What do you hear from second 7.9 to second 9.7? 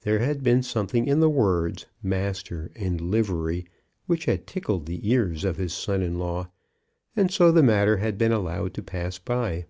had been allowed to pass by.